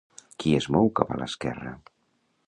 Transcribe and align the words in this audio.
Qui 0.43 0.53
es 0.59 0.67
mou 0.75 0.89
cap 0.99 1.11
a 1.15 1.19
l'esquerra? 1.19 1.75